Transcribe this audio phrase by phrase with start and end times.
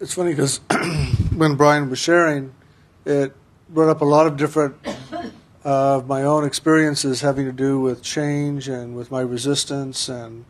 [0.00, 0.58] it's funny because
[1.34, 2.54] when Brian was sharing,
[3.04, 3.34] it
[3.68, 4.76] brought up a lot of different
[5.64, 10.44] of uh, my own experiences having to do with change and with my resistance and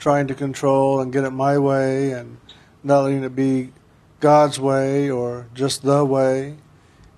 [0.00, 2.38] trying to control and get it my way and
[2.82, 3.72] not letting it be
[4.18, 6.56] God's way or just the way.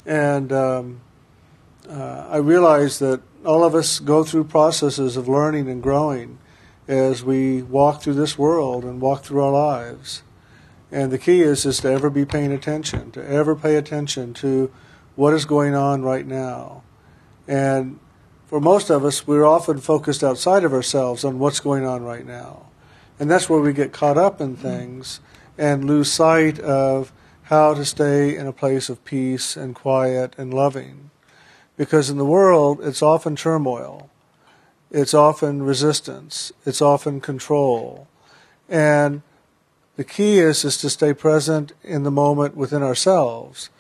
[0.05, 1.01] And um,
[1.89, 6.39] uh, I realized that all of us go through processes of learning and growing
[6.87, 10.23] as we walk through this world and walk through our lives.
[10.93, 14.71] And the key is is to ever be paying attention, to ever pay attention to
[15.15, 16.83] what is going on right now.
[17.47, 18.01] And
[18.47, 22.27] for most of us, we're often focused outside of ourselves on what's going on right
[22.27, 22.67] now.
[23.19, 25.21] And that's where we get caught up in things
[25.57, 27.13] and lose sight of
[27.43, 31.11] how to stay in a place of peace and quiet and loving.
[31.77, 34.11] Because in the world, it's often turmoil,
[34.91, 38.09] it's often resistance, it's often control.
[38.69, 39.23] And
[39.97, 43.71] the key is, is to stay present in the moment within ourselves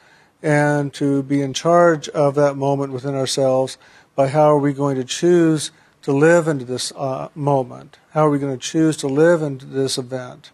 [0.42, 3.78] and to be in charge of that moment within ourselves
[4.14, 5.70] by how are we going to choose
[6.02, 7.98] to live into this uh, moment?
[8.12, 10.50] How are we going to choose to live into this event,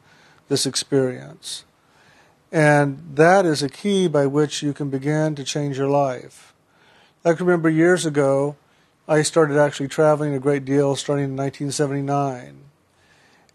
[0.48, 1.64] this experience?
[2.50, 6.53] And that is a key by which you can begin to change your life.
[7.25, 8.56] I can remember years ago,
[9.09, 12.59] I started actually traveling a great deal starting in 1979.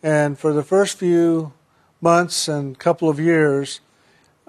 [0.03, 1.53] And for the first few
[2.01, 3.79] months and couple of years,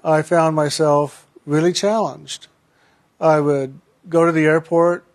[0.03, 2.47] I found myself really challenged.
[3.19, 5.05] I would go to the airport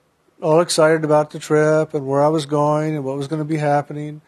[0.40, 3.44] all excited about the trip and where I was going and what was going to
[3.44, 4.20] be happening,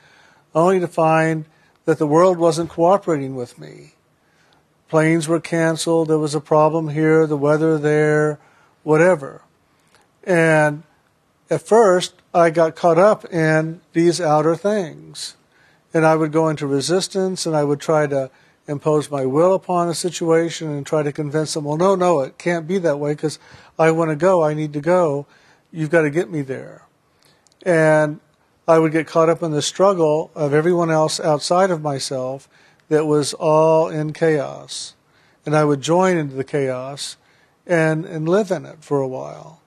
[0.55, 1.44] only to find
[1.84, 3.94] that the world wasn't cooperating with me.
[4.88, 8.41] Planes were canceled, there was a problem here, the weather there,
[8.83, 9.42] whatever.
[10.25, 10.83] And
[11.48, 15.36] at first, I got caught up in these outer things
[15.92, 18.30] and I would go into resistance and I would try to
[18.66, 22.38] impose my will upon a situation and try to convince them, well, no, no, it
[22.38, 23.38] can't be that way because
[23.78, 25.26] I want to go, I need to go,
[25.72, 26.87] you've got to get me there.
[27.66, 28.20] And
[28.69, 32.48] I would get caught up in the struggle of everyone else outside of myself
[32.88, 34.94] that was all in chaos.
[35.44, 37.16] And I would join into the chaos
[37.66, 39.60] and, and live in it for a while.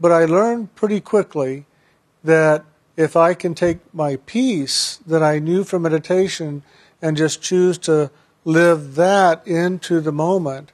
[0.00, 1.66] But I learned pretty quickly
[2.24, 2.64] that
[3.00, 6.62] if I can take my peace that I knew from meditation
[7.00, 8.10] and just choose to
[8.44, 10.70] live that into the moment,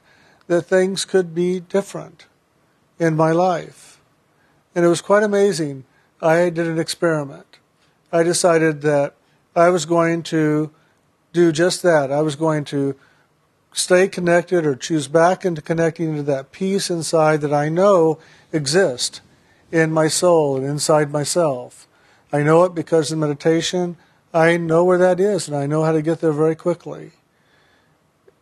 [0.47, 2.25] that things could be different
[2.99, 4.01] in my life.
[4.75, 5.85] And it was quite amazing.
[6.21, 7.59] I did an experiment.
[8.11, 9.15] I decided that
[9.55, 10.69] I was going to
[11.31, 12.11] do just that.
[12.11, 12.93] I was going to
[13.71, 18.19] stay connected or choose back into connecting into that peace inside that I know
[18.51, 19.21] exists
[19.71, 21.86] in my soul and inside myself.
[22.31, 23.97] I know it because in meditation,
[24.33, 27.11] I know where that is and I know how to get there very quickly.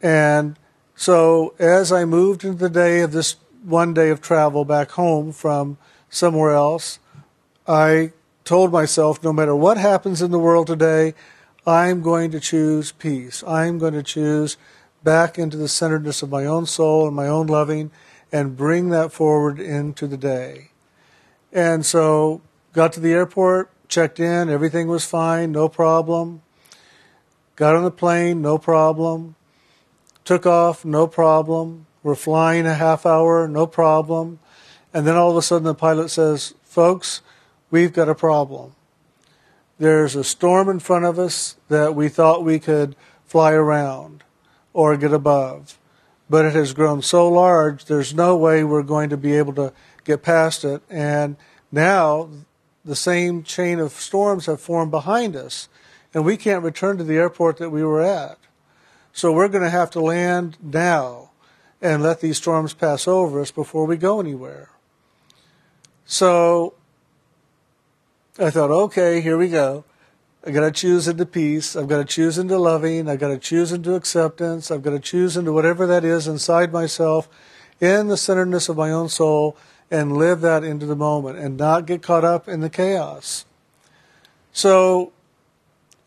[0.01, 0.57] And
[0.95, 5.31] so as I moved into the day of this one day of travel back home
[5.31, 5.77] from
[6.09, 6.99] somewhere else,
[7.67, 8.11] I
[8.43, 11.13] told myself no matter what happens in the world today,
[11.65, 13.43] I'm going to choose peace.
[13.47, 14.57] I'm going to choose
[15.03, 17.91] back into the centeredness of my own soul and my own loving
[18.31, 20.69] and bring that forward into the day.
[21.51, 22.41] And so
[22.73, 26.41] got to the airport, checked in, everything was fine, no problem.
[27.55, 29.35] Got on the plane, no problem.
[30.23, 31.85] Took off, no problem.
[32.03, 34.39] We're flying a half hour, no problem.
[34.93, 37.21] And then all of a sudden the pilot says, Folks,
[37.71, 38.75] we've got a problem.
[39.77, 42.95] There's a storm in front of us that we thought we could
[43.25, 44.23] fly around
[44.73, 45.77] or get above.
[46.29, 49.73] But it has grown so large, there's no way we're going to be able to
[50.03, 50.81] get past it.
[50.89, 51.37] And
[51.71, 52.29] now
[52.85, 55.67] the same chain of storms have formed behind us,
[56.13, 58.37] and we can't return to the airport that we were at.
[59.11, 61.31] So we're going to have to land now
[61.81, 64.69] and let these storms pass over us before we go anywhere.
[66.05, 66.75] So
[68.37, 69.83] I thought, okay, here we go.
[70.45, 71.75] I got to choose into peace.
[71.75, 73.09] I've got to choose into loving.
[73.09, 74.69] I've got to choose into acceptance.
[74.69, 77.27] I've got to choose into whatever that is inside myself
[77.81, 79.57] in the centeredness of my own soul
[79.91, 83.45] and live that into the moment and not get caught up in the chaos.
[84.51, 85.11] So,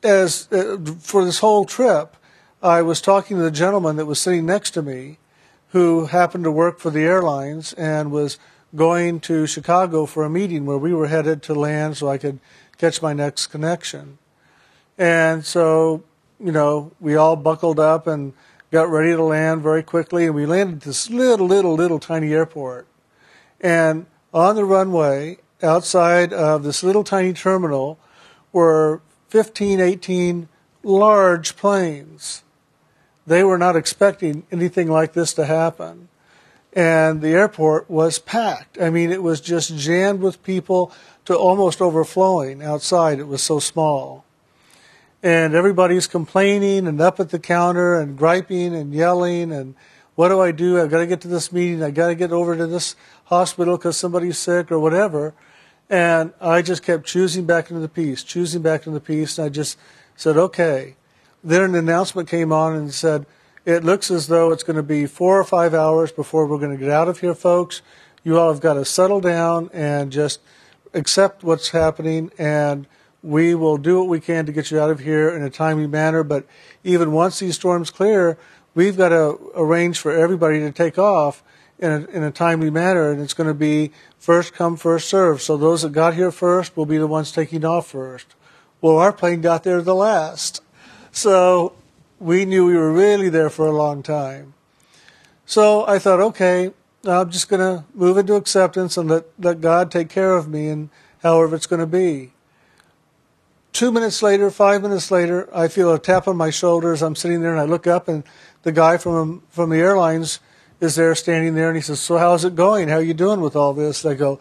[0.02, 2.16] as uh, for this whole trip,
[2.62, 5.18] I was talking to the gentleman that was sitting next to me,
[5.68, 8.38] who happened to work for the airlines and was
[8.74, 12.38] going to Chicago for a meeting where we were headed to land so I could
[12.78, 14.18] catch my next connection.
[14.96, 16.02] And so,
[16.40, 18.32] you know, we all buckled up and
[18.70, 22.32] got ready to land very quickly, and we landed at this little, little, little tiny
[22.32, 22.86] airport.
[23.60, 27.98] And on the runway, outside of this little tiny terminal,
[28.52, 30.48] were 15, 18
[30.82, 32.42] large planes
[33.26, 36.08] They were not expecting anything like this to happen.
[36.72, 38.80] And the airport was packed.
[38.80, 40.92] I mean, it was just jammed with people
[41.26, 43.18] to almost overflowing outside.
[43.18, 44.24] It was so small.
[45.22, 49.74] And everybody's complaining and up at the counter and griping and yelling and
[50.14, 50.80] what do I do?
[50.80, 51.82] I've got to get to this meeting.
[51.82, 52.96] I've got to get over to this
[53.28, 55.34] hospital because somebody's sick or whatever.
[55.90, 59.38] And I just kept choosing back into the peace, choosing back into the peace.
[59.38, 59.78] And I just
[60.16, 60.96] said, okay.
[61.44, 63.26] Then an announcement came on and said,
[63.64, 66.76] it looks as though it's going to be four or five hours before we're going
[66.76, 67.82] to get out of here, folks.
[68.24, 70.40] You all have got to settle down and just
[70.94, 72.86] accept what's happening, and
[73.22, 75.86] we will do what we can to get you out of here in a timely
[75.86, 76.22] manner.
[76.22, 76.46] But
[76.82, 78.38] even once these storms clear,
[78.74, 81.42] we've got to arrange for everybody to take off
[81.78, 85.40] in a, in a timely manner, and it's going to be first come, first serve.
[85.40, 88.34] So those that got here first will be the ones taking off first.
[88.80, 90.62] Well, our plane got there the last.
[91.12, 91.72] So
[92.18, 94.54] we knew we were really there for a long time.
[95.46, 96.72] So I thought, okay,
[97.04, 100.68] I'm just going to move into acceptance and let, let God take care of me
[100.68, 100.90] and
[101.22, 102.32] however it's going to be.
[103.72, 107.02] Two minutes later, five minutes later, I feel a tap on my shoulders.
[107.02, 108.24] I'm sitting there and I look up and
[108.62, 110.40] the guy from, from the airlines
[110.80, 112.88] is there standing there and he says, so how's it going?
[112.88, 114.04] How are you doing with all this?
[114.04, 114.38] I go,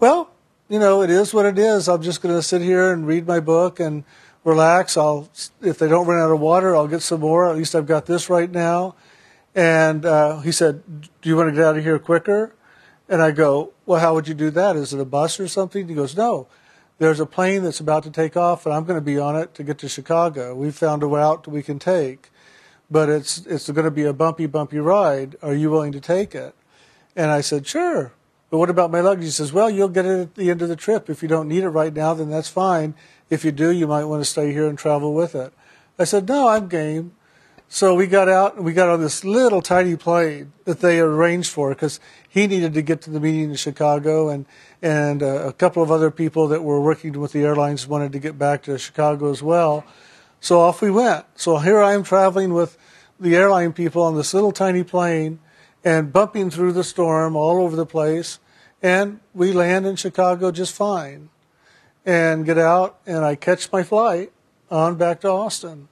[0.00, 0.30] well,
[0.68, 1.88] you know, it is what it is.
[1.88, 4.04] I'm just going to sit here and read my book and
[4.44, 4.96] relax.
[4.96, 5.28] I'll,
[5.60, 7.48] if they don't run out of water, I'll get some more.
[7.48, 8.94] At least I've got this right now.
[9.54, 10.82] And uh, he said,
[11.20, 12.54] do you want to get out of here quicker?
[13.08, 14.76] And I go, well, how would you do that?
[14.76, 15.86] Is it a bus or something?
[15.86, 16.48] He goes, no.
[16.98, 19.52] There's a plane that's about to take off, and I'm going to be on it
[19.56, 20.54] to get to Chicago.
[20.54, 22.30] We've found a route we can take,
[22.90, 25.36] but it's it's going to be a bumpy, bumpy ride.
[25.42, 26.54] Are you willing to take it?
[27.16, 28.12] And I said, sure.
[28.50, 29.24] But what about my luggage?
[29.24, 31.10] He says, well, you'll get it at the end of the trip.
[31.10, 32.94] If you don't need it right now, then that's fine.
[33.30, 35.52] If you do, you might want to stay here and travel with it.
[35.98, 37.12] I said, no, I'm game.
[37.68, 41.50] So we got out and we got on this little tiny plane that they arranged
[41.50, 41.98] for because
[42.28, 44.46] he needed to get to the meeting in Chicago and,
[44.82, 48.20] and uh, a couple of other people that were working with the airlines wanted to
[48.20, 49.84] get back to Chicago as well.
[50.44, 51.24] So off we went.
[51.36, 52.76] So here I am traveling with
[53.18, 55.38] the airline people on this little tiny plane
[55.82, 58.40] and bumping through the storm all over the place.
[58.82, 61.30] And we land in Chicago just fine
[62.04, 64.32] and get out and I catch my flight
[64.70, 65.88] on back to Austin.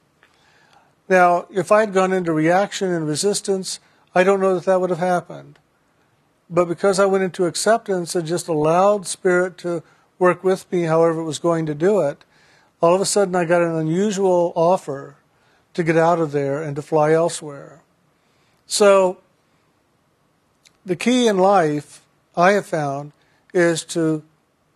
[1.09, 3.81] Now, if I had gone into reaction and resistance,
[4.15, 5.59] I don't know that that would have happened.
[6.51, 9.83] But because I went into acceptance and just allowed Spirit to
[10.19, 12.23] work with me however it was going to do it,
[12.83, 15.17] all of a sudden I got an unusual offer
[15.75, 17.81] to get out of there and to fly elsewhere.
[18.67, 19.19] So,
[20.85, 22.05] the key in life,
[22.37, 23.13] I have found,
[23.55, 24.25] is to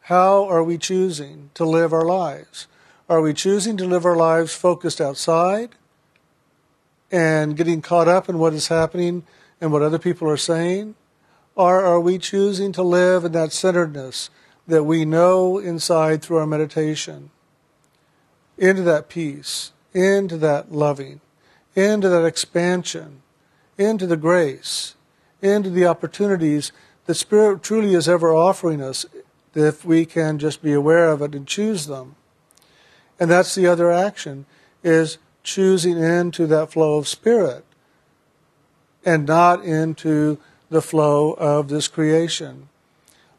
[0.02, 2.68] how are we choosing to live our lives?
[3.08, 5.70] Are we choosing to live our lives focused outside
[7.10, 9.24] and getting caught up in what is happening
[9.60, 10.94] and what other people are saying?
[11.56, 14.30] Or are we choosing to live in that centeredness
[14.68, 17.30] that we know inside through our meditation?
[18.58, 21.20] Into that peace, into that loving,
[21.74, 23.22] into that expansion,
[23.76, 24.94] into the grace,
[25.42, 26.72] into the opportunities
[27.04, 29.06] that Spirit truly is ever offering us
[29.54, 32.16] if we can just be aware of it and choose them.
[33.18, 34.44] And that's the other action,
[34.82, 37.64] is choosing into that flow of spirit
[39.04, 40.38] and not into
[40.68, 42.68] the flow of this creation.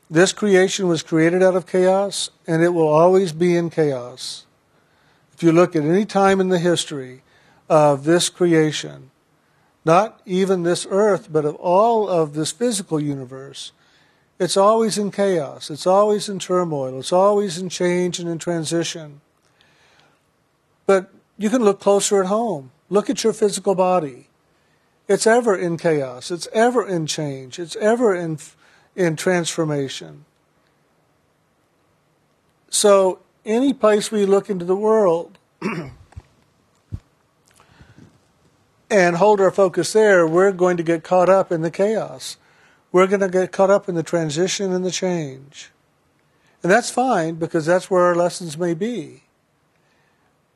[0.09, 4.45] This creation was created out of chaos, and it will always be in chaos.
[5.37, 7.21] If you look at any time in the history
[7.69, 9.11] of this creation,
[9.85, 13.71] not even this earth, but of all of this physical universe,
[14.39, 15.69] it's always in chaos.
[15.69, 16.97] It's always in turmoil.
[16.97, 19.21] It's always in change and in transition.
[20.87, 22.71] But you can look closer at home.
[22.89, 24.29] Look at your physical body.
[25.07, 26.31] It's ever in chaos.
[26.31, 27.59] It's ever in change.
[27.59, 28.39] It's ever in,
[28.95, 30.25] in transformation.
[32.71, 35.37] So, any place we look into the world
[38.89, 42.37] and hold our focus there, we're going to get caught up in the chaos
[42.91, 45.71] we're going to get caught up in the transition and the change.
[46.63, 49.23] And that's fine because that's where our lessons may be.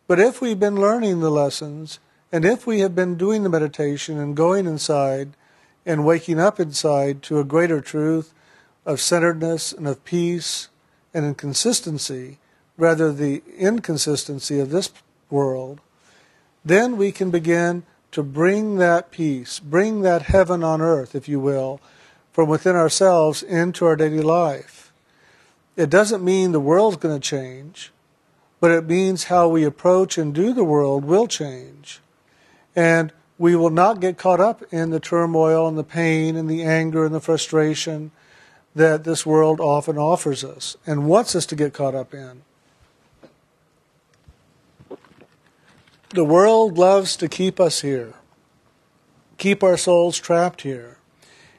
[0.08, 2.00] But if we've been learning the lessons,
[2.32, 5.34] and if we have been doing the meditation and going inside
[5.86, 8.34] and waking up inside to a greater truth
[8.86, 10.70] of centeredness and of peace
[11.14, 12.40] and in consistency,
[12.78, 14.92] rather the inconsistency of this
[15.30, 15.80] world,
[16.64, 21.40] then we can begin to bring that peace, bring that heaven on earth, if you
[21.40, 21.80] will,
[22.32, 24.92] from within ourselves into our daily life.
[25.76, 27.92] It doesn't mean the world's going to change,
[28.60, 32.00] but it means how we approach and do the world will change.
[32.76, 36.64] And we will not get caught up in the turmoil and the pain and the
[36.64, 38.12] anger and the frustration
[38.76, 42.44] that this world often offers us and wants us to get caught up in.
[46.14, 48.16] The world loves to keep us here,
[49.38, 50.98] keep our souls trapped here.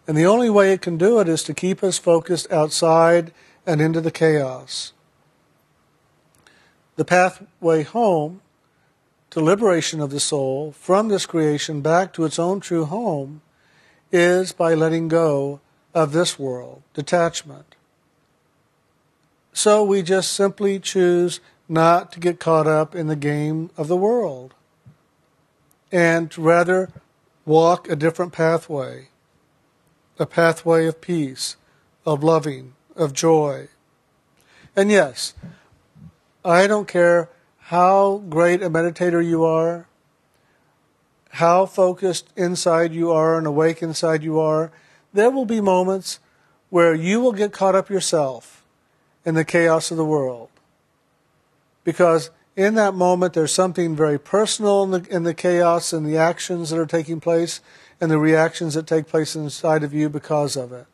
[0.07, 3.33] And the only way it can do it is to keep us focused outside
[3.65, 4.93] and into the chaos.
[6.97, 8.43] The pathway home
[9.31, 13.41] to liberation of the soul from this creation back to its own true home
[14.11, 15.61] is by letting go
[15.95, 17.75] of this world, detachment.
[19.55, 21.41] So we just simply choose
[21.73, 24.53] not to get caught up in the game of the world
[25.91, 26.91] and rather
[27.47, 29.09] walk a different pathway,
[30.19, 31.57] a pathway of peace,
[32.05, 33.69] of loving, of joy.
[34.77, 35.33] And yes,
[36.45, 39.87] I don't care how great a meditator you are,
[41.31, 44.71] how focused inside you are and awake inside you are,
[45.15, 46.21] there will be moments
[46.69, 48.63] where you will get caught up yourself
[49.25, 50.51] in the chaos of the world.
[51.85, 56.17] Because in that moment, there's something very personal in the, in the chaos and the
[56.17, 57.61] actions that are taking place
[58.01, 60.87] and the reactions that take place inside of you because of it.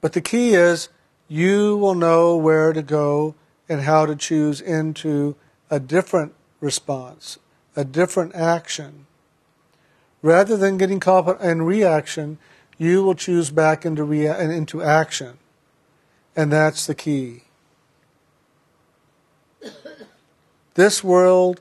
[0.00, 0.88] But the key is
[1.28, 3.34] you will know where to go
[3.68, 5.36] and how to choose into
[5.70, 7.38] a different response,
[7.76, 9.06] a different action.
[10.22, 12.38] Rather than getting caught in reaction,
[12.78, 15.38] you will choose back into, rea- into action.
[16.34, 17.44] And that's the key.
[20.80, 21.60] This world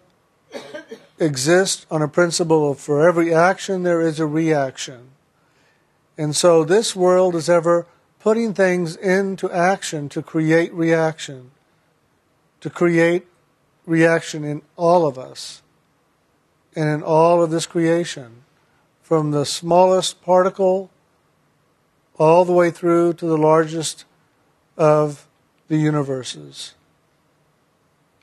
[1.19, 5.09] exists on a principle of for every action there is a reaction.
[6.17, 7.85] And so this world is ever
[8.21, 11.51] putting things into action to create reaction
[12.61, 13.27] to create
[13.85, 15.63] reaction in all of us
[16.73, 18.43] and in all of this creation,
[19.01, 20.89] from the smallest particle
[22.17, 24.05] all the way through to the largest
[24.77, 25.27] of
[25.67, 26.75] the universes.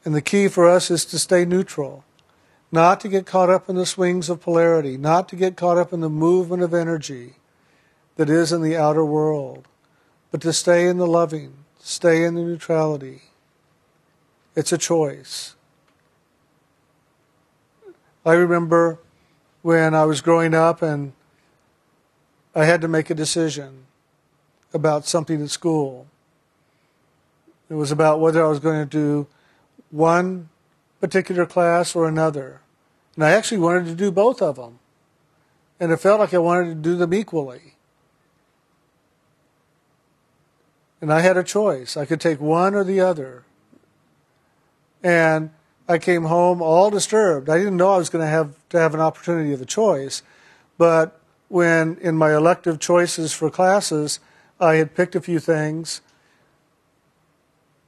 [0.06, 2.02] And the key for us is to stay neutral,
[2.72, 5.92] not to get caught up in the swings of polarity, not to get caught up
[5.92, 7.34] in the movement of energy
[8.16, 9.68] that is in the outer world,
[10.30, 13.24] but to stay in the loving, stay in the neutrality
[14.56, 15.54] it's a choice.
[18.24, 18.98] I remember
[19.60, 21.12] when I was growing up and
[22.54, 23.84] I had to make a decision
[24.72, 26.06] about something at school.
[27.68, 29.26] It was about whether I was going to do
[29.90, 30.48] one
[31.00, 32.60] particular class or another.
[33.14, 34.78] And I actually wanted to do both of them.
[35.78, 37.74] And it felt like I wanted to do them equally.
[41.00, 41.96] And I had a choice.
[41.96, 43.44] I could take one or the other.
[45.02, 45.50] And
[45.88, 47.48] I came home all disturbed.
[47.48, 50.22] I didn't know I was going to have to have an opportunity of a choice,
[50.78, 54.18] but when in my elective choices for classes,
[54.58, 56.00] I had picked a few things.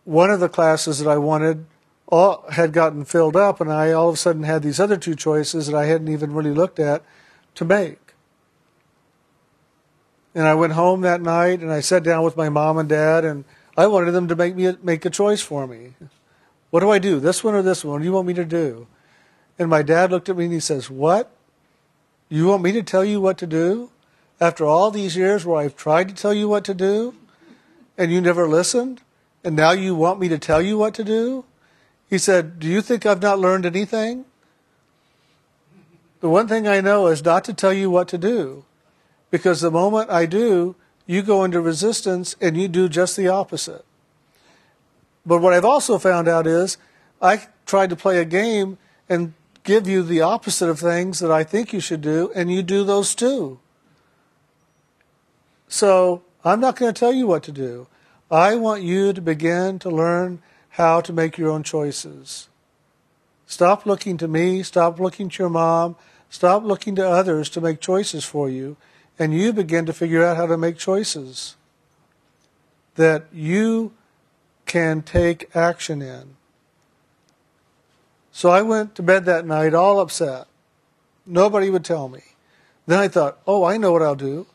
[0.05, 1.67] One of the classes that I wanted
[2.09, 5.15] all, had gotten filled up, and I all of a sudden had these other two
[5.15, 7.05] choices that I hadn't even really looked at
[7.55, 8.15] to make.
[10.35, 13.25] And I went home that night and I sat down with my mom and dad,
[13.25, 13.45] and
[13.77, 15.95] I wanted them to make me make a choice for me.
[16.71, 17.21] What do I do?
[17.21, 17.95] This one or this one?
[17.95, 18.87] What do you want me to do?
[19.59, 21.31] And my dad looked at me and he says, What?
[22.29, 23.91] You want me to tell you what to do?
[24.41, 27.15] After all these years where I've tried to tell you what to do
[27.97, 29.03] and you never listened?
[29.43, 31.45] And now you want me to tell you what to do?
[32.09, 34.25] He said, Do you think I've not learned anything?
[36.21, 38.65] The one thing I know is not to tell you what to do.
[39.31, 40.75] Because the moment I do,
[41.07, 43.85] you go into resistance and you do just the opposite.
[45.25, 46.79] But what I've also found out is
[47.21, 49.35] I tried to play a game and
[49.65, 52.85] give you the opposite of things that I think you should do, and you do
[52.85, 53.61] those too.
[55.69, 57.87] So I'm not going to tell you what to do.
[58.31, 60.41] I want you to begin to learn
[60.79, 62.49] how to make your own choices.
[63.47, 65.97] Stop looking to me, stop looking to your mom,
[66.31, 68.77] stop looking to others to make choices for you,
[69.19, 71.57] and you begin to figure out how to make choices
[72.95, 73.93] that you
[74.67, 76.37] can take action in.
[78.31, 80.47] So I went to bed that night all upset.
[81.27, 82.23] Nobody would tell me.
[82.87, 84.47] Then I thought, oh, I know what I'll do.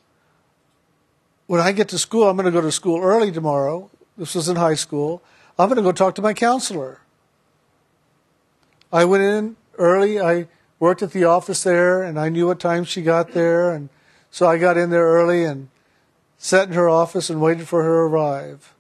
[1.48, 3.89] When I get to school, I'm going to go to school early tomorrow.
[4.18, 5.22] This was in high school.
[5.58, 7.02] I'm going to go talk to my counselor.
[8.92, 10.20] I went in early.
[10.20, 10.48] I
[10.80, 13.72] worked at the office there, and I knew what time she got there.
[13.72, 13.90] And
[14.32, 15.70] so I got in there early and
[16.38, 18.74] sat in her office and waited for her to arrive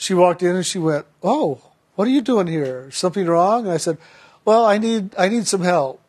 [0.00, 1.58] she walked in and she went, "Oh,
[1.94, 2.90] what are you doing here?
[2.90, 3.98] Something wrong?" And I said,
[4.46, 6.00] "Well, I need I need some help.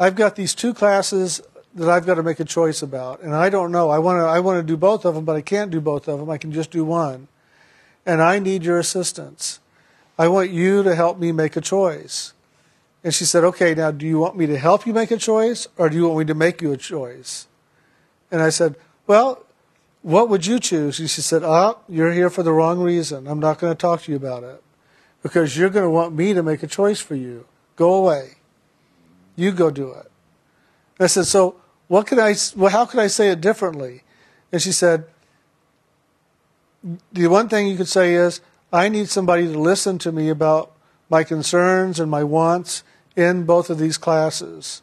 [0.00, 1.40] I've got these two classes
[1.76, 3.88] that I've got to make a choice about, and I don't know.
[3.88, 6.08] I want to I want to do both of them, but I can't do both
[6.08, 6.28] of them.
[6.28, 7.28] I can just do one,
[8.06, 9.60] and I need your assistance.
[10.18, 12.32] I want you to help me make a choice.
[13.02, 15.66] And she said, Okay, now do you want me to help you make a choice,
[15.76, 17.46] or do you want me to make you a choice?
[18.30, 19.44] And I said, Well,
[20.02, 21.00] what would you choose?
[21.00, 23.26] And she said, Ah, you're here for the wrong reason.
[23.26, 24.62] I'm not going to talk to you about it
[25.22, 27.46] because you're going to want me to make a choice for you.
[27.76, 28.36] Go away.
[29.36, 30.10] You go do it.
[30.98, 31.56] And I said, So
[31.88, 34.02] what can I, well, how could I say it differently?
[34.52, 35.04] And she said,
[37.12, 38.40] The one thing you could say is,
[38.72, 40.72] I need somebody to listen to me about
[41.08, 42.82] my concerns and my wants
[43.16, 44.82] in both of these classes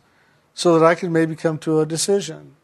[0.53, 2.55] so that I can maybe come to a decision.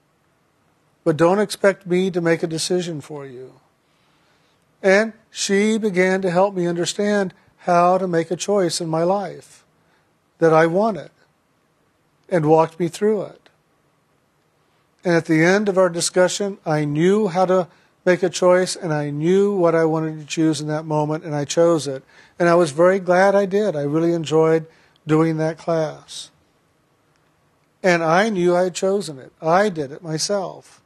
[1.03, 3.53] But don't expect me to make a decision for you.
[4.81, 9.65] And she began to help me understand how to make a choice in my life
[10.39, 11.11] that I wanted
[12.29, 13.49] and walked me through it.
[15.03, 17.67] And at the end of our discussion, I knew how to
[18.07, 21.35] make a choice and I knew what I wanted to choose in that moment and
[21.35, 22.03] I chose it.
[22.39, 23.75] And I was very glad I did.
[23.75, 24.65] I really enjoyed
[25.05, 26.31] doing that class.
[27.83, 29.33] And I knew I had chosen it.
[29.41, 30.81] I did it myself.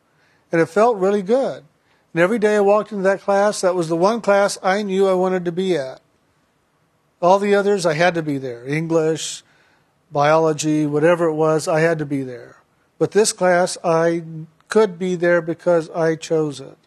[0.52, 1.64] And it felt really good.
[2.12, 5.08] And every day I walked into that class, that was the one class I knew
[5.08, 6.02] I wanted to be at.
[7.22, 8.68] All the others, I had to be there.
[8.68, 9.44] English,
[10.12, 12.58] biology, whatever it was, I had to be there.
[12.98, 14.24] But this class, I
[14.70, 16.78] could be there because I chose it.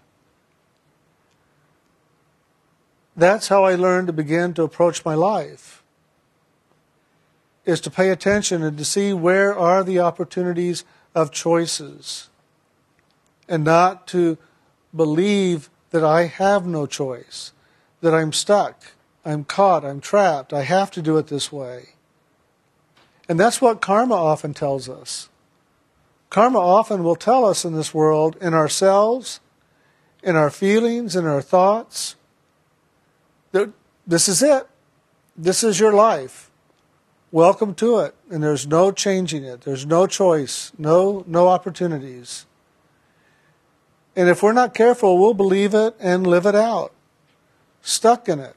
[3.17, 5.83] That's how I learned to begin to approach my life.
[7.65, 12.29] Is to pay attention and to see where are the opportunities of choices.
[13.49, 14.37] And not to
[14.95, 17.53] believe that I have no choice,
[18.01, 18.93] that I'm stuck,
[19.25, 21.91] I'm caught, I'm trapped, I have to do it this way.
[23.29, 25.29] And that's what karma often tells us.
[26.31, 29.41] Karma often will tell us in this world, in ourselves,
[30.23, 32.17] in our feelings, in our thoughts,
[34.07, 34.67] this is it.
[35.37, 36.51] This is your life.
[37.31, 38.15] Welcome to it.
[38.31, 39.63] And there's no changing it.
[39.63, 42.47] There's no choice, no, no opportunities.
[44.17, 46.93] And if we're not careful, we'll believe it and live it out,
[47.83, 48.57] stuck in it,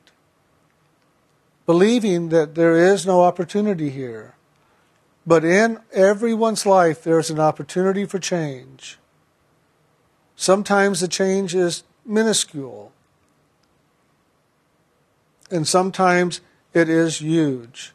[1.66, 4.36] believing that there is no opportunity here.
[5.26, 9.00] But in everyone's life, there's an opportunity for change.
[10.36, 12.92] Sometimes the change is minuscule,
[15.50, 16.42] and sometimes
[16.74, 17.94] it is huge.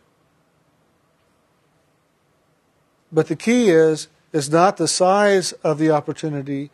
[3.10, 6.70] But the key is is not the size of the opportunity,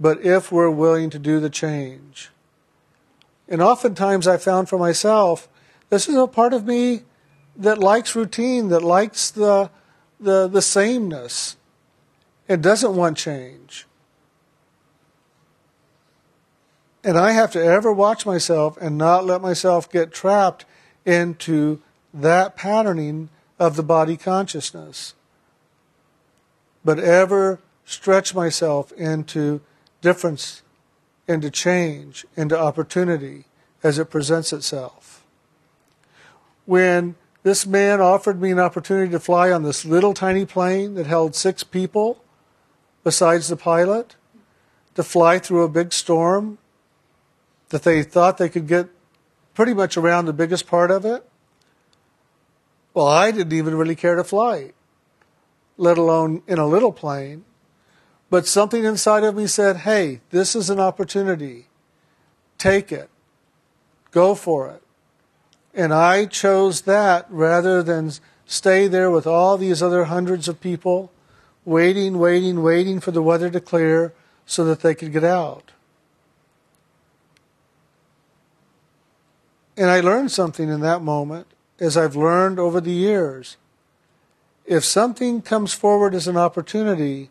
[0.00, 2.30] but if we're willing to do the change.
[3.46, 5.48] And oftentimes I found for myself,
[5.90, 7.02] this is a part of me
[7.56, 9.70] that likes routine, that likes the
[10.18, 11.56] the, the sameness.
[12.48, 13.86] and doesn't want change.
[17.04, 20.64] And I have to ever watch myself and not let myself get trapped
[21.04, 21.82] into
[22.14, 25.14] that patterning of the body consciousness.
[26.82, 29.60] But ever stretch myself into
[30.00, 30.62] difference,
[31.28, 33.44] into change, into opportunity
[33.82, 35.26] as it presents itself.
[36.64, 41.06] When this man offered me an opportunity to fly on this little tiny plane that
[41.06, 42.24] held six people
[43.02, 44.16] besides the pilot,
[44.94, 46.56] to fly through a big storm
[47.70, 48.88] that they thought they could get
[49.54, 51.28] pretty much around the biggest part of it.
[52.92, 54.72] Well, I didn't even really care to fly,
[55.76, 57.44] let alone in a little plane.
[58.30, 61.66] But something inside of me said, hey, this is an opportunity.
[62.58, 63.10] Take it.
[64.10, 64.82] Go for it.
[65.74, 68.12] And I chose that rather than
[68.46, 71.10] stay there with all these other hundreds of people,
[71.64, 74.14] waiting, waiting, waiting for the weather to clear
[74.46, 75.72] so that they could get out.
[79.76, 81.48] And I learned something in that moment,
[81.80, 83.56] as I've learned over the years.
[84.64, 87.30] If something comes forward as an opportunity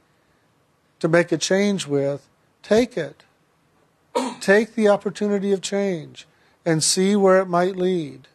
[0.99, 2.27] to make a change with,
[2.62, 3.23] take it.
[4.39, 6.27] take the opportunity of change
[6.65, 8.27] and see where it might lead.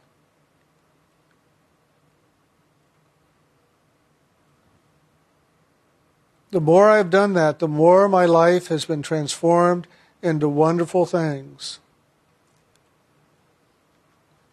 [6.51, 9.87] The more I've done that, the more my life has been transformed
[10.23, 11.79] into wonderful things.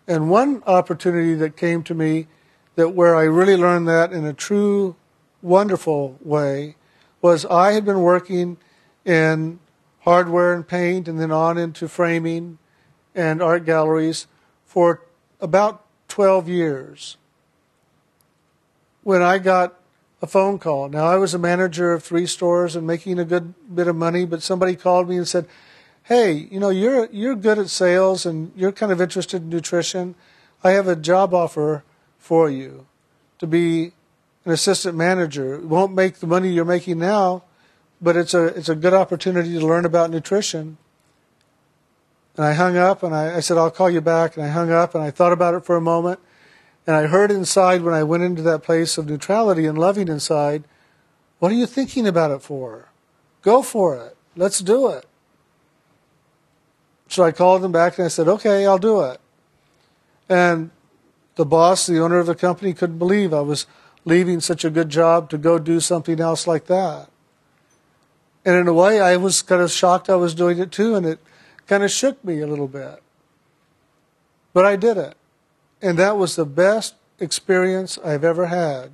[0.07, 2.27] And one opportunity that came to me
[2.75, 4.95] that where I really learned that in a true
[5.41, 6.75] wonderful way
[7.21, 8.57] was I had been working
[9.03, 9.59] in
[10.01, 12.59] hardware and paint and then on into framing
[13.15, 14.27] and art galleries
[14.65, 15.01] for
[15.41, 17.17] about 12 years.
[19.03, 19.79] When I got
[20.21, 20.89] a phone call.
[20.89, 24.25] Now, I was a manager of three stores and making a good bit of money,
[24.25, 25.45] but somebody called me and said,
[26.05, 30.15] "Hey, you know, you're you're good at sales and you're kind of interested in nutrition.
[30.63, 31.83] I have a job offer
[32.17, 32.87] for you
[33.37, 33.91] to be
[34.45, 35.55] an assistant manager.
[35.55, 37.43] It won't make the money you're making now,
[38.01, 40.77] but it's a it's a good opportunity to learn about nutrition."
[42.37, 44.35] And I hung up and I, I said, I'll call you back.
[44.35, 46.19] And I hung up and I thought about it for a moment.
[46.85, 50.65] And I heard inside when I went into that place of neutrality and loving inside,
[51.39, 52.89] what are you thinking about it for?
[53.41, 54.17] Go for it.
[54.35, 55.05] Let's do it.
[57.07, 59.19] So I called them back and I said, okay, I'll do it.
[60.27, 60.71] And
[61.35, 63.67] the boss, the owner of the company, couldn't believe I was
[64.05, 67.09] leaving such a good job to go do something else like that.
[68.43, 71.05] And in a way, I was kind of shocked I was doing it too, and
[71.05, 71.19] it
[71.67, 73.01] kind of shook me a little bit.
[74.53, 75.15] But I did it.
[75.81, 78.93] And that was the best experience I've ever had.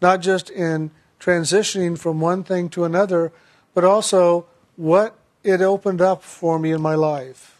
[0.00, 3.32] Not just in transitioning from one thing to another,
[3.74, 7.58] but also what it opened up for me in my life.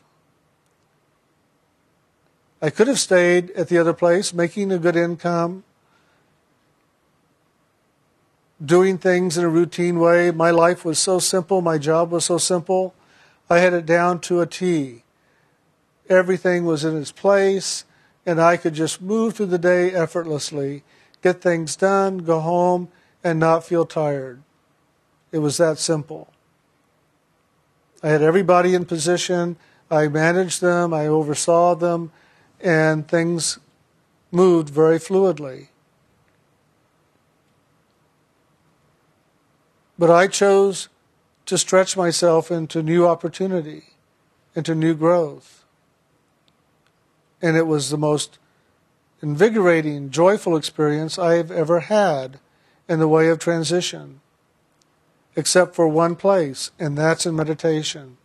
[2.61, 5.64] I could have stayed at the other place, making a good income,
[8.64, 10.31] doing things in a routine way.
[10.31, 12.95] My life was so simple, my job was so simple.
[13.51, 15.03] I had it down to a T.
[16.09, 17.85] Everything was in its place,
[18.25, 20.85] and I could just move through the day effortlessly,
[21.21, 22.88] get things done, go home,
[23.25, 24.42] and not feel tired.
[25.33, 26.32] It was that simple.
[28.03, 29.57] I had everybody in position.
[29.91, 32.12] I managed them, I oversaw them,
[32.61, 33.59] and things
[34.31, 35.69] moved very fluidly.
[39.99, 40.88] But I chose
[41.47, 43.85] to stretch myself into new opportunity,
[44.55, 45.65] into new growth.
[47.41, 48.38] And it was the most
[49.21, 52.41] invigorating, joyful experience I have ever had
[52.88, 54.21] in the way of transition,
[55.37, 58.16] except for one place, and that's in meditation.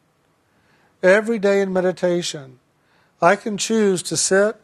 [1.02, 2.60] Every day in meditation,
[3.22, 4.58] I can choose to sit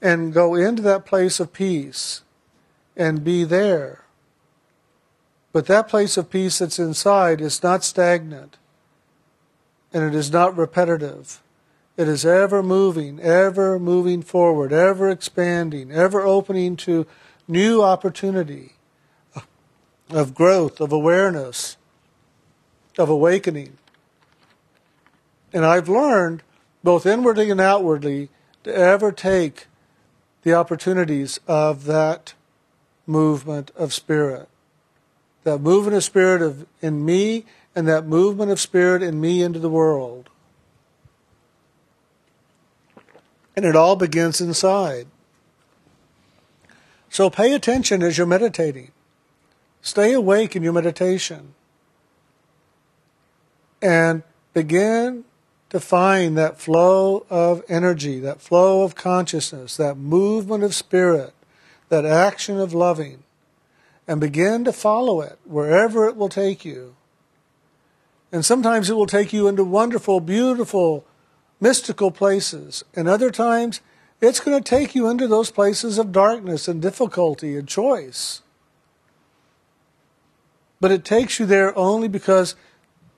[0.00, 2.22] and go into that place of peace
[2.96, 4.02] and be there
[5.52, 8.56] but that place of peace that's inside is not stagnant
[9.92, 11.42] and it is not repetitive.
[11.98, 17.06] It is ever moving, ever moving forward, ever expanding, ever opening to
[17.46, 18.72] new opportunity
[20.08, 21.76] of growth, of awareness,
[22.98, 23.78] of awakening.
[25.52, 26.42] And I've learned,
[26.82, 28.28] both inwardly and outwardly,
[28.64, 29.66] to ever take
[30.42, 32.34] the opportunities of that
[33.06, 34.48] movement of spirit
[35.44, 39.58] that movement of spirit of, in me and that movement of spirit in me into
[39.58, 40.28] the world.
[43.56, 45.06] And it all begins inside.
[47.10, 48.92] So pay attention as you're meditating.
[49.82, 51.54] Stay awake in your meditation.
[53.82, 54.22] And
[54.54, 55.24] begin
[55.70, 61.34] to find that flow of energy, that flow of consciousness, that movement of spirit,
[61.88, 63.24] that action of loving
[64.06, 66.94] and begin to follow it wherever it will take you.
[68.30, 71.04] And sometimes it will take you into wonderful, beautiful,
[71.60, 72.82] mystical places.
[72.94, 73.80] And other times
[74.20, 78.42] it's going to take you into those places of darkness and difficulty and choice.
[80.80, 82.56] But it takes you there only because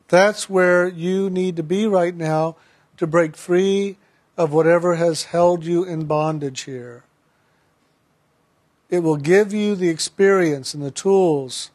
[0.09, 2.57] that's where you need to be right now
[2.97, 3.97] to break free
[4.37, 7.05] of whatever has held you in bondage here.
[8.91, 11.71] It will give you the experience and the tools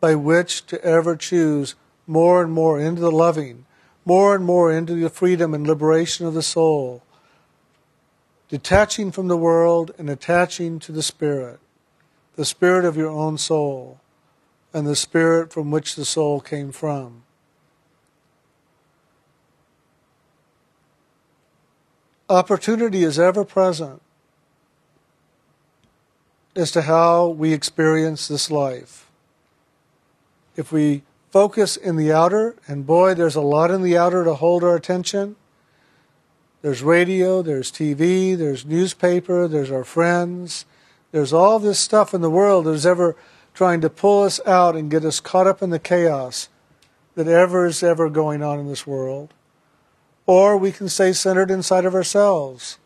[0.00, 1.74] by which to ever choose
[2.06, 3.66] more and more into the loving,
[4.04, 7.02] more and more into the freedom and liberation of the soul,
[8.48, 11.60] detaching from the world and attaching to the Spirit,
[12.36, 14.00] the Spirit of your own soul,
[14.72, 17.22] and the Spirit from which the soul came from.
[22.30, 24.00] Opportunity is ever present
[26.54, 29.10] as to how we experience this life.
[30.54, 34.34] If we focus in the outer, and boy, there's a lot in the outer to
[34.34, 35.34] hold our attention.
[36.62, 40.66] There's radio, there's TV, there's newspaper, there's our friends,
[41.10, 43.16] there's all this stuff in the world that's ever
[43.54, 46.48] trying to pull us out and get us caught up in the chaos
[47.16, 49.34] that ever is ever going on in this world.
[50.30, 52.78] Or we can stay centered inside of ourselves.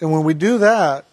[0.00, 1.04] And when we do that,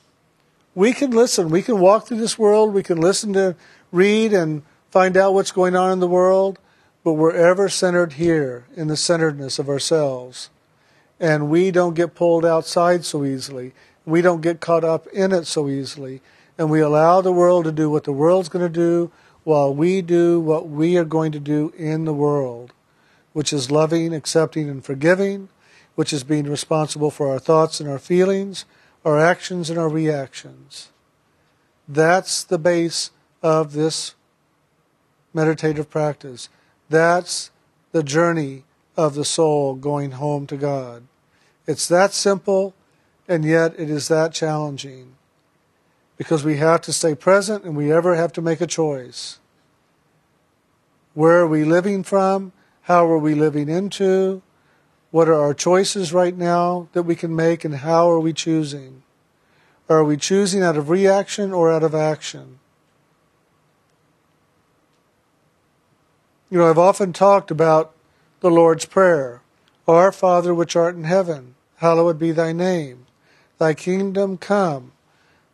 [0.73, 1.49] we can listen.
[1.49, 2.73] We can walk through this world.
[2.73, 3.57] We can listen to,
[3.91, 6.57] read, and find out what's going on in the world.
[7.03, 10.49] But we're ever centered here in the centeredness of ourselves.
[11.19, 13.73] And we don't get pulled outside so easily.
[14.05, 16.21] We don't get caught up in it so easily.
[16.57, 19.11] and we allow the world to do what the world's going to do
[19.43, 22.73] while we do what we are going to do in the world,
[23.35, 25.49] which is loving, accepting, and forgiving,
[25.95, 28.63] which is being responsible for our thoughts and our feelings,
[29.03, 30.93] our actions and our reactions.
[31.85, 33.11] That's the base
[33.43, 34.15] of this
[35.33, 36.47] meditative practice.
[36.89, 37.51] That's
[37.91, 38.63] the journey
[38.95, 41.03] of the soul going home to God.
[41.67, 42.73] It's that simple,
[43.27, 45.15] and yet it is that challenging
[46.15, 49.39] because we have to stay present and we ever have to make a choice.
[51.13, 52.53] Where are we living from?
[52.85, 54.43] How are we living into?
[55.09, 59.01] What are our choices right now that we can make and how are we choosing?
[59.89, 62.59] Are we choosing out of reaction or out of action?
[66.51, 67.91] You know, I've often talked about
[68.41, 69.41] the Lord's Prayer
[69.87, 73.07] Our Father which art in heaven, hallowed be thy name.
[73.57, 74.91] Thy kingdom come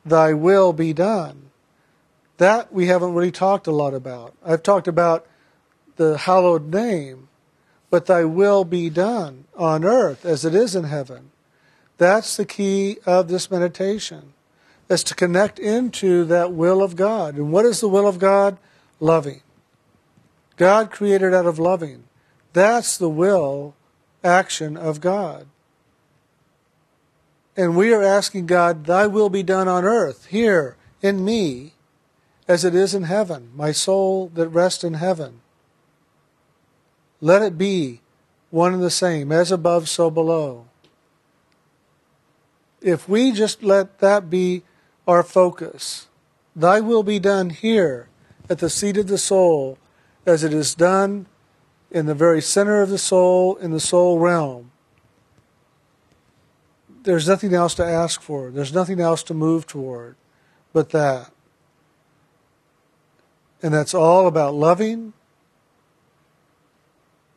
[0.06, 1.50] thy will be done.
[2.40, 4.34] That we haven't really talked a lot about.
[4.46, 5.26] I've talked about
[5.96, 7.28] the hallowed name,
[7.90, 11.32] but thy will be done on earth as it is in heaven.
[11.98, 14.34] That's the key of this meditation,
[14.90, 17.36] is to connect into that will of God.
[17.36, 18.58] And what is the will of God?
[19.00, 19.42] Loving.
[20.58, 22.04] God created out of loving.
[22.54, 23.76] That's the will
[24.24, 25.48] action of God.
[27.56, 31.74] And we are asking God, Thy will be done on earth, here, in me,
[32.48, 35.41] as it is in heaven, my soul that rests in heaven.
[37.22, 38.02] Let it be
[38.50, 40.66] one and the same, as above, so below.
[42.82, 44.64] If we just let that be
[45.08, 46.08] our focus,
[46.56, 48.10] Thy will be done here,
[48.50, 49.78] at the seat of the soul,
[50.26, 51.28] as it is done
[51.90, 54.72] in the very center of the soul, in the soul realm
[57.04, 58.52] there's nothing else to ask for.
[58.52, 60.16] There's nothing else to move toward
[60.74, 61.32] but that.
[63.62, 65.14] And that's all about loving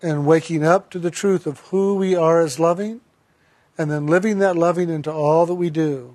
[0.04, 3.00] and waking up to the truth of who we are as loving
[3.78, 6.14] and then living that loving into all that we do.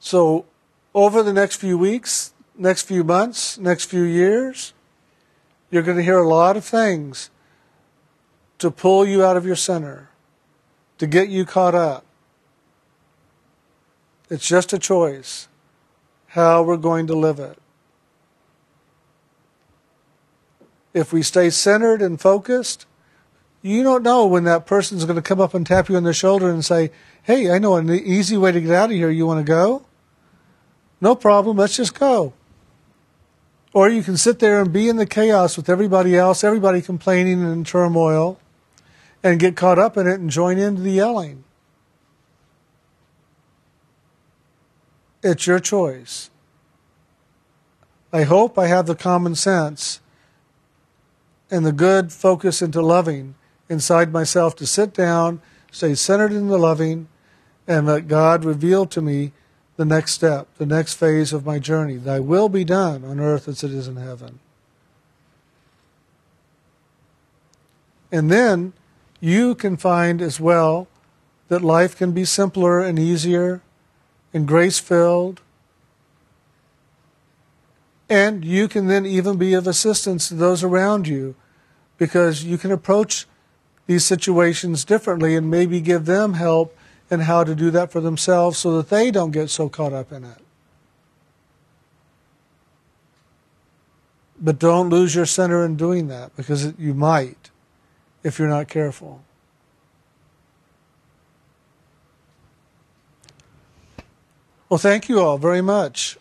[0.00, 0.44] So,
[0.92, 4.72] over the next few weeks, next few months, next few years,
[5.70, 7.30] you're going to hear a lot of things
[8.58, 10.10] to pull you out of your center,
[10.98, 12.04] to get you caught up.
[14.28, 15.46] It's just a choice
[16.34, 17.56] how we're going to live it.
[20.92, 22.86] If we stay centered and focused,
[23.62, 26.12] you don't know when that person's going to come up and tap you on the
[26.12, 26.90] shoulder and say,
[27.22, 29.10] Hey, I know an easy way to get out of here.
[29.10, 29.86] You want to go?
[31.00, 31.56] No problem.
[31.56, 32.32] Let's just go.
[33.72, 37.44] Or you can sit there and be in the chaos with everybody else, everybody complaining
[37.44, 38.40] and turmoil,
[39.22, 41.44] and get caught up in it and join into the yelling.
[45.24, 46.30] It's your choice.
[48.12, 50.00] I hope I have the common sense
[51.50, 53.34] and the good focus into loving
[53.70, 55.40] inside myself to sit down,
[55.72, 57.08] stay centered in the loving,
[57.66, 59.32] and let God reveal to me
[59.76, 61.96] the next step, the next phase of my journey.
[61.96, 64.40] Thy will be done on earth as it is in heaven.
[68.12, 68.74] And then
[69.20, 70.86] you can find as well
[71.48, 73.62] that life can be simpler and easier
[74.34, 75.40] and grace filled.
[78.10, 81.36] And you can then even be of assistance to those around you
[81.96, 83.26] because you can approach
[83.86, 86.76] these situations differently and maybe give them help
[87.10, 90.12] and how to do that for themselves so that they don't get so caught up
[90.12, 90.38] in it.
[94.40, 97.50] But don't lose your center in doing that because you might
[98.22, 99.23] if you're not careful.
[104.74, 106.18] Well, thank you all very much.